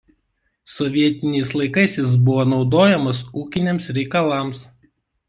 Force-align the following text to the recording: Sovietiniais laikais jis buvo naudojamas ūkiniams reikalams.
Sovietiniais 0.75 1.51
laikais 1.61 1.93
jis 1.99 2.15
buvo 2.29 2.45
naudojamas 2.53 3.21
ūkiniams 3.43 3.91
reikalams. 3.99 4.65